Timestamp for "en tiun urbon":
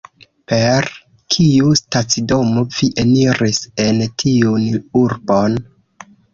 3.87-5.63